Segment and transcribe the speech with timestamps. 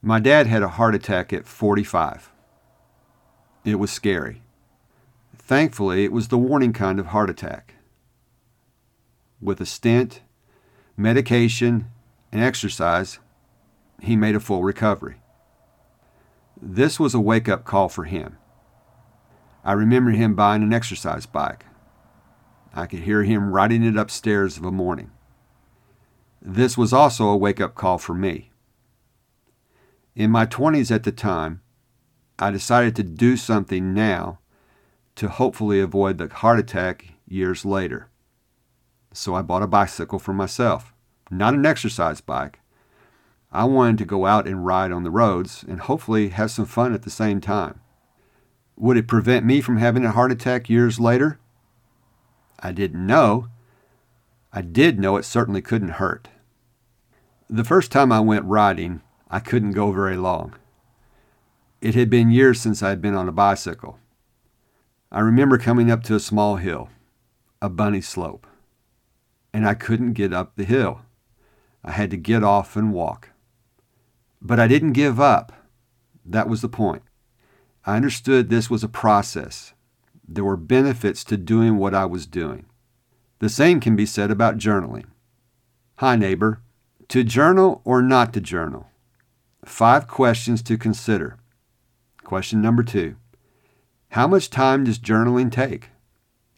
[0.00, 2.30] My dad had a heart attack at 45.
[3.64, 4.42] It was scary.
[5.36, 7.74] Thankfully, it was the warning kind of heart attack.
[9.40, 10.22] With a stent,
[10.96, 11.90] medication,
[12.30, 13.18] and exercise,
[14.00, 15.16] he made a full recovery.
[16.60, 18.38] This was a wake up call for him.
[19.64, 21.66] I remember him buying an exercise bike.
[22.72, 25.10] I could hear him riding it upstairs of a morning.
[26.40, 28.47] This was also a wake up call for me.
[30.18, 31.62] In my 20s at the time,
[32.40, 34.40] I decided to do something now
[35.14, 38.08] to hopefully avoid the heart attack years later.
[39.12, 40.92] So I bought a bicycle for myself,
[41.30, 42.58] not an exercise bike.
[43.52, 46.92] I wanted to go out and ride on the roads and hopefully have some fun
[46.94, 47.80] at the same time.
[48.74, 51.38] Would it prevent me from having a heart attack years later?
[52.58, 53.46] I didn't know.
[54.52, 56.26] I did know it certainly couldn't hurt.
[57.48, 60.54] The first time I went riding, I couldn't go very long.
[61.80, 63.98] It had been years since I had been on a bicycle.
[65.12, 66.88] I remember coming up to a small hill,
[67.62, 68.46] a bunny slope,
[69.52, 71.02] and I couldn't get up the hill.
[71.84, 73.30] I had to get off and walk.
[74.40, 75.52] But I didn't give up.
[76.24, 77.02] That was the point.
[77.84, 79.72] I understood this was a process.
[80.26, 82.66] There were benefits to doing what I was doing.
[83.38, 85.06] The same can be said about journaling.
[85.96, 86.60] Hi, neighbor.
[87.08, 88.88] To journal or not to journal?
[89.64, 91.36] Five questions to consider.
[92.24, 93.16] Question number two
[94.10, 95.90] How much time does journaling take?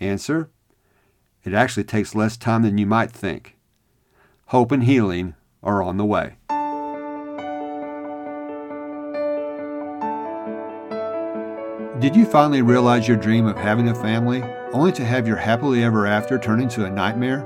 [0.00, 0.50] Answer
[1.44, 3.56] It actually takes less time than you might think.
[4.46, 6.36] Hope and healing are on the way.
[12.00, 15.82] Did you finally realize your dream of having a family, only to have your happily
[15.82, 17.44] ever after turn into a nightmare?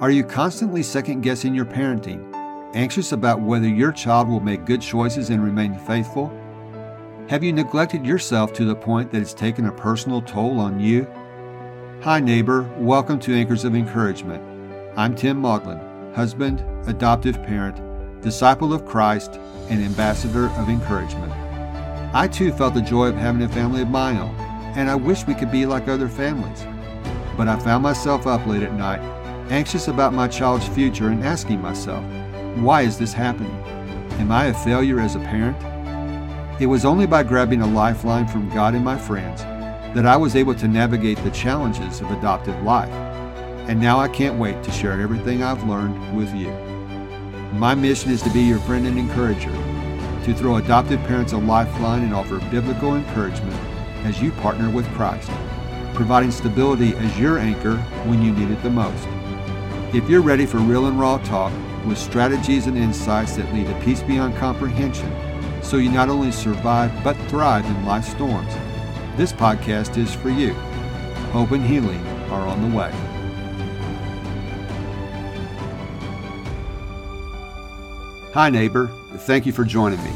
[0.00, 2.29] Are you constantly second guessing your parenting,
[2.74, 6.32] anxious about whether your child will make good choices and remain faithful?
[7.28, 11.06] Have you neglected yourself to the point that it's taken a personal toll on you?
[12.02, 12.62] Hi, neighbor.
[12.78, 14.42] Welcome to Anchors of Encouragement.
[14.96, 15.80] I'm Tim Maudlin,
[16.14, 21.32] husband, adoptive parent, disciple of Christ, and ambassador of encouragement.
[22.14, 24.34] I too felt the joy of having a family of my own,
[24.76, 26.64] and I wish we could be like other families.
[27.36, 29.00] But I found myself up late at night,
[29.50, 32.04] anxious about my child's future and asking myself,
[32.56, 33.54] why is this happening?
[34.18, 35.56] Am I a failure as a parent?
[36.60, 39.42] It was only by grabbing a lifeline from God and my friends
[39.94, 42.90] that I was able to navigate the challenges of adoptive life.
[43.68, 46.50] And now I can't wait to share everything I've learned with you.
[47.54, 49.52] My mission is to be your friend and encourager
[50.24, 53.58] to throw adoptive parents a lifeline and offer biblical encouragement
[54.04, 55.30] as you partner with Christ,
[55.94, 59.08] providing stability as your anchor when you need it the most.
[59.94, 61.52] If you're ready for real and raw talk
[61.86, 65.12] with strategies and insights that lead to peace beyond comprehension,
[65.62, 68.54] so you not only survive but thrive in life's storms,
[69.16, 70.52] this podcast is for you.
[71.32, 72.90] Hope and healing are on the way.
[78.32, 78.90] Hi, neighbor.
[79.18, 80.12] Thank you for joining me.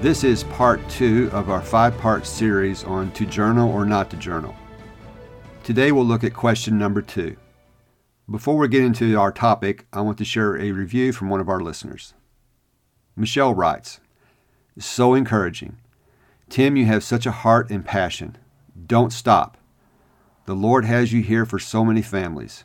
[0.00, 4.16] This is part two of our five part series on to journal or not to
[4.16, 4.54] journal.
[5.62, 7.36] Today we'll look at question number two.
[8.30, 11.48] Before we get into our topic, I want to share a review from one of
[11.50, 12.14] our listeners.
[13.14, 14.00] Michelle writes,
[14.78, 15.76] So encouraging.
[16.48, 18.38] Tim, you have such a heart and passion.
[18.86, 19.58] Don't stop.
[20.46, 22.64] The Lord has you here for so many families.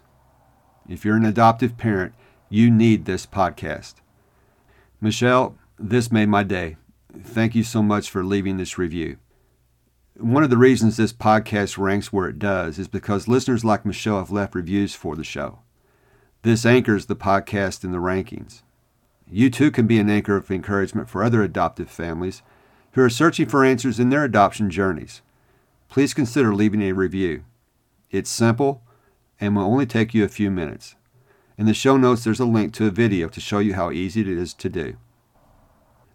[0.87, 2.13] If you're an adoptive parent,
[2.49, 3.95] you need this podcast.
[5.01, 6.77] Michelle, this made my day.
[7.21, 9.17] Thank you so much for leaving this review.
[10.19, 14.17] One of the reasons this podcast ranks where it does is because listeners like Michelle
[14.17, 15.59] have left reviews for the show.
[16.41, 18.61] This anchors the podcast in the rankings.
[19.31, 22.41] You too can be an anchor of encouragement for other adoptive families
[22.91, 25.21] who are searching for answers in their adoption journeys.
[25.87, 27.45] Please consider leaving a review.
[28.11, 28.83] It's simple
[29.39, 30.95] and will only take you a few minutes.
[31.57, 34.19] In the show notes, there's a link to a video to show you how easy
[34.19, 34.97] it is to do.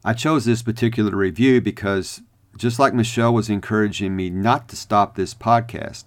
[0.05, 2.21] I chose this particular review because,
[2.57, 6.05] just like Michelle was encouraging me not to stop this podcast,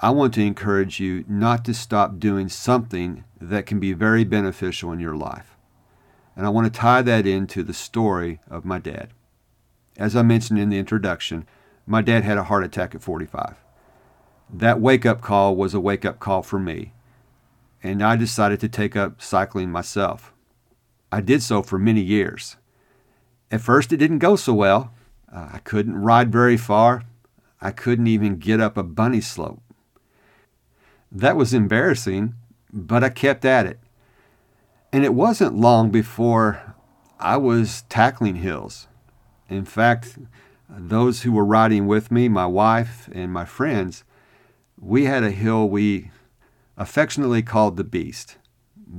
[0.00, 4.92] I want to encourage you not to stop doing something that can be very beneficial
[4.92, 5.56] in your life.
[6.36, 9.10] And I want to tie that into the story of my dad.
[9.96, 11.46] As I mentioned in the introduction,
[11.86, 13.56] my dad had a heart attack at 45.
[14.52, 16.92] That wake up call was a wake up call for me
[17.84, 20.32] and I decided to take up cycling myself.
[21.12, 22.56] I did so for many years.
[23.50, 24.90] At first, it didn't go so well.
[25.34, 27.02] Uh, I couldn't ride very far.
[27.60, 29.62] I couldn't even get up a bunny slope.
[31.10, 32.34] That was embarrassing,
[32.72, 33.80] but I kept at it.
[34.92, 36.74] And it wasn't long before
[37.18, 38.86] I was tackling hills.
[39.48, 40.18] In fact,
[40.68, 44.04] those who were riding with me, my wife and my friends,
[44.78, 46.10] we had a hill we
[46.76, 48.36] affectionately called the Beast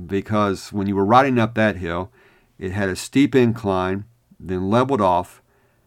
[0.06, 2.10] because when you were riding up that hill,
[2.58, 4.04] it had a steep incline,
[4.38, 5.42] then leveled off,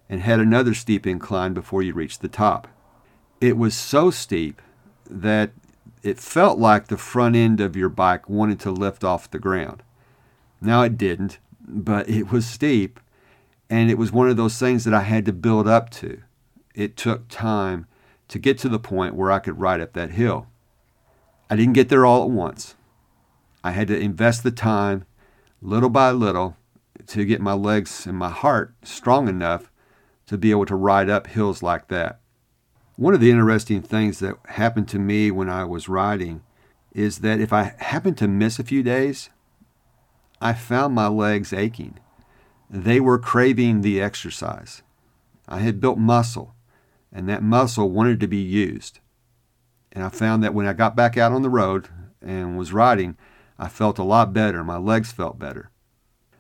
[0.10, 2.68] and had another steep incline before you reached the top.
[3.40, 4.62] It was so steep
[5.10, 5.52] that
[6.02, 9.84] it felt like the front end of your bike wanted to lift off the ground.
[10.62, 13.00] Now it didn't, but it was steep,
[13.70, 16.22] and it was one of those things that I had to build up to.
[16.74, 17.86] It took time
[18.30, 20.48] to get to the point where I could ride up that hill.
[21.50, 22.76] I didn't get there all at once.
[23.64, 25.06] I had to invest the time,
[25.62, 26.56] little by little,
[27.08, 29.72] to get my legs and my heart strong enough
[30.30, 32.20] to be able to ride up hills like that.
[32.98, 36.44] One of the interesting things that happened to me when I was riding
[36.94, 39.32] is that if I happened to miss a few days,
[40.40, 41.98] I found my legs aching.
[42.70, 44.84] They were craving the exercise.
[45.48, 46.54] I had built muscle,
[47.12, 49.00] and that muscle wanted to be used.
[49.92, 51.88] And I found that when I got back out on the road
[52.22, 53.18] and was riding,
[53.58, 54.64] I felt a lot better.
[54.64, 55.72] My legs felt better.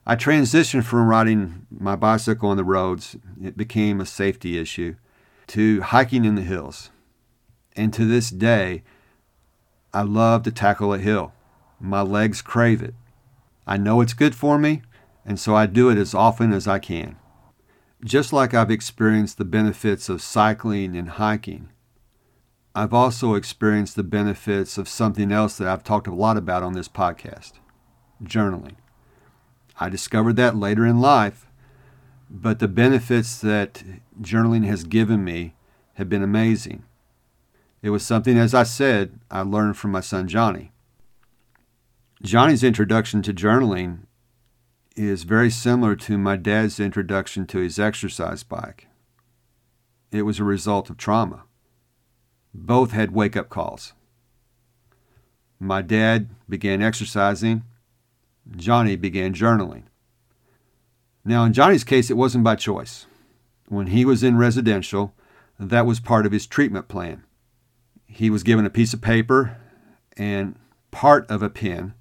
[0.09, 4.95] I transitioned from riding my bicycle on the roads, it became a safety issue,
[5.49, 6.89] to hiking in the hills.
[7.75, 8.81] And to this day,
[9.93, 11.33] I love to tackle a hill.
[11.79, 12.95] My legs crave it.
[13.67, 14.81] I know it's good for me,
[15.23, 17.15] and so I do it as often as I can.
[18.03, 21.69] Just like I've experienced the benefits of cycling and hiking,
[22.73, 26.73] I've also experienced the benefits of something else that I've talked a lot about on
[26.73, 27.59] this podcast
[28.23, 28.77] journaling.
[29.79, 31.47] I discovered that later in life,
[32.29, 33.83] but the benefits that
[34.21, 35.55] journaling has given me
[35.93, 36.83] have been amazing.
[37.81, 40.71] It was something, as I said, I learned from my son Jonny.
[42.21, 43.99] Jonny's introduction to journaling
[44.97, 48.87] is very similar to my dad's introduction to his exercise bike.
[50.11, 51.43] It was a result of trauma.
[52.53, 53.93] Both had wake up calls.
[55.57, 57.63] My dad began exercising,
[58.55, 59.83] Jonny began journaling.
[61.23, 63.05] Now, in Jonny's case, it wasn't by choice.
[63.67, 65.13] When he was in residential,
[65.59, 67.23] that was part of his treatment plan.
[68.07, 69.57] He was given a piece of paper
[70.17, 70.55] and
[70.91, 71.93] part of a pen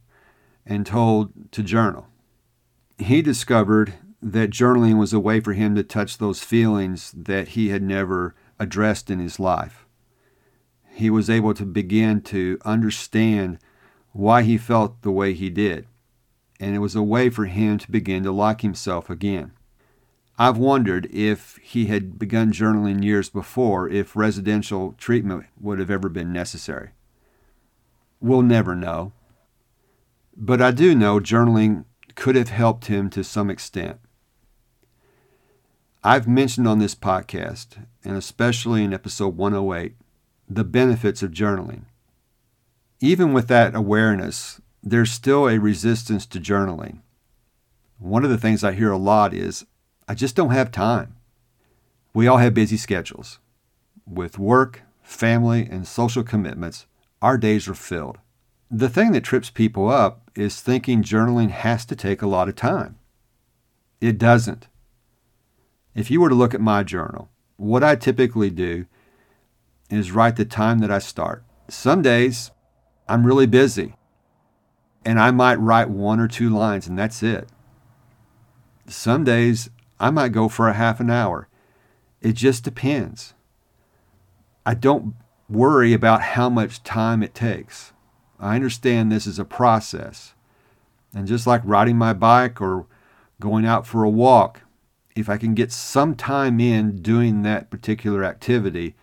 [0.65, 2.07] and told to journal.
[2.99, 7.69] He discovered that journaling was a way for him to touch those feelings that he
[7.69, 9.87] had never addressed in his life.
[10.91, 13.59] He was able to begin to understand
[14.13, 15.87] why he felt the way he did
[16.61, 19.53] and it was a way for him to begin to like himself again.
[20.39, 26.09] I've wondered if he had begun journaling years before, if residential treatment would have ever
[26.09, 26.91] been necessary.
[28.21, 29.13] We'll never know.
[30.37, 31.85] But I do know journaling
[32.15, 33.99] could have helped him to some extent.
[36.05, 39.97] I've mentioned on this podcast, and especially in episode 108,
[40.49, 41.83] the benefits of journaling.
[43.01, 47.01] Even with that awareness, there's still a resistance to journaling.
[47.99, 49.67] One of the things I hear a lot is,
[50.09, 51.17] I just don't have time.
[52.15, 53.39] We all have busy schedules.
[54.07, 56.87] With work, family, and social commitments,
[57.21, 58.19] our days are filled.
[58.71, 62.57] The thing that trips people up is thinking journaling has to take a lot of
[62.57, 62.99] time.
[64.01, 64.69] It doesn't.
[65.95, 68.87] If you were to look at my journal, what I typically do
[69.91, 71.45] is write the time that I start.
[71.69, 72.53] Some days
[73.09, 73.95] I'm really busy
[75.05, 77.49] and I might write one or two lines and that's it.
[78.87, 81.49] Some days I might go for a half an hour.
[82.21, 83.35] It just depends.
[84.67, 85.15] I don't
[85.49, 87.93] worry about how much time it takes.
[88.39, 90.35] I understand this is a process.
[91.15, 92.87] And just like riding my bike or
[93.41, 94.63] going out for a walk,
[95.17, 98.95] if I can get some time in doing that particular activity,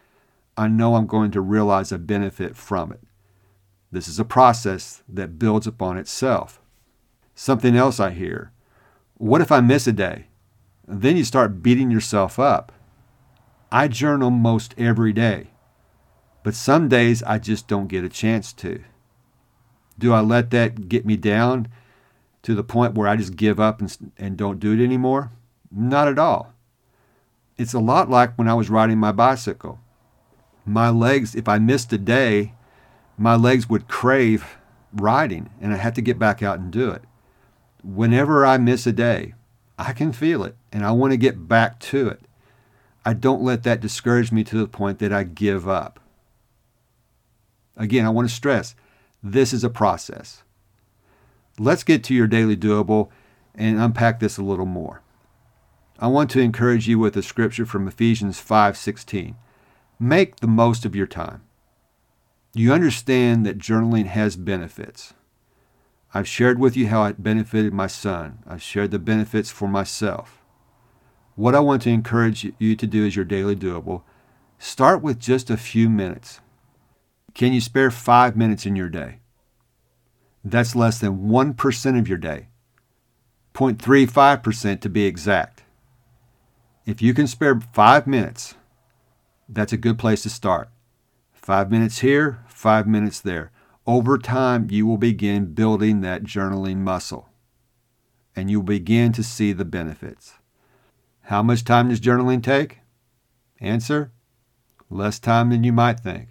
[0.56, 3.02] I know I'm going to realize a benefit from it.
[3.96, 6.60] This is a process that builds upon itself.
[7.34, 8.52] Something else I hear
[9.18, 10.26] what if I miss a day?
[10.86, 12.74] Then you start beating yourself up.
[13.72, 15.52] I journal most every day,
[16.44, 18.84] but some days I just don't get a chance to.
[19.98, 21.70] Do I let that get me down
[22.44, 25.32] to the point where I just give up and, and don't do it anymore?
[25.72, 26.54] Not at all.
[27.58, 29.80] It's a lot like when I was riding my bicycle.
[30.66, 32.55] My legs, if I missed a day,
[33.18, 34.58] my legs would crave
[34.94, 37.04] riding and I had to get back out and do it.
[37.84, 39.34] Whenever I miss a day,
[39.78, 42.22] I can feel it and I want to get back to it.
[43.06, 46.00] I don't let that discourage me to the point that I give up.
[47.78, 48.76] Again, I want to stress
[49.22, 50.44] this is a process.
[51.58, 53.10] Let's get to your daily doable
[53.54, 55.02] and unpack this a little more.
[55.98, 59.36] I want to encourage you with a scripture from Ephesians 5:16.
[59.98, 61.45] Make the most of your time.
[62.58, 65.14] You understand that journaling has benefits.
[66.14, 68.40] I've shared with you how it benefited my son.
[68.48, 70.42] I've shared the benefits for myself.
[71.36, 74.04] What I want to encourage you to do is your daily doable,
[74.58, 76.40] start with just a few minutes.
[77.34, 79.20] Can you spare five minutes in your day?
[80.42, 82.48] That's less than 1% of your day,
[83.54, 85.64] 0.35% to be exact.
[86.86, 88.56] If you can spare five minutes,
[89.50, 90.70] that's a good place to start.
[91.46, 93.52] Five minutes here, five minutes there.
[93.86, 97.30] Over time, you will begin building that journaling muscle
[98.36, 100.40] and you'll begin to see the benefits.
[101.26, 102.80] How much time does journaling take?
[103.60, 104.12] Answer
[104.90, 106.30] less time than you might think.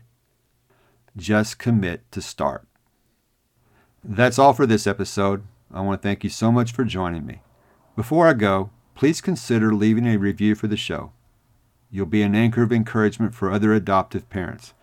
[1.16, 2.66] Just commit to start.
[4.02, 5.44] That's all for this episode.
[5.72, 7.40] I want to thank you so much for joining me.
[7.94, 11.12] Before I go, please consider leaving a review for the show.
[11.88, 14.74] You'll be an anchor of encouragement for other adoptive parents.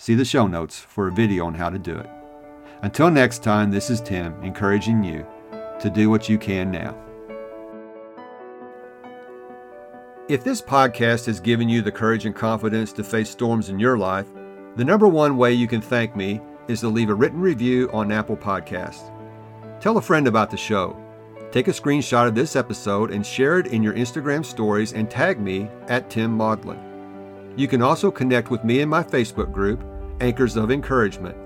[0.00, 2.08] See the show notes for a video on how to do it.
[2.80, 5.26] Until next time, this is Tim encouraging you
[5.78, 6.96] to do what you can now.
[10.26, 13.98] If this podcast has given you the courage and confidence to face storms in your
[13.98, 14.26] life,
[14.76, 18.10] the number one way you can thank me is to leave a written review on
[18.10, 19.12] Apple Podcasts.
[19.82, 20.96] Tell a friend about the show.
[21.52, 25.38] Take a screenshot of this episode and share it in your Instagram stories and tag
[25.38, 26.89] me at Tim Maudlin.
[27.56, 29.84] You can also connect with me in my Facebook group,
[30.20, 31.36] Anchors of Encouragement.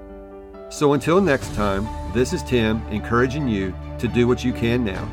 [0.70, 5.08] So until next time, this is Tim encouraging you to do what you can now.